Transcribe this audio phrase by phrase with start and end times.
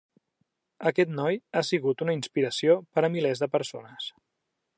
[0.91, 4.11] Aquest noi ha sigut una inspiració per a milers de persones.